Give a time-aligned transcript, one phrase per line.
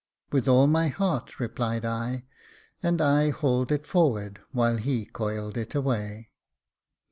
[0.31, 2.25] ""With all my heart," replied I,
[2.81, 6.31] and I hauled it forward, while he coiled it away.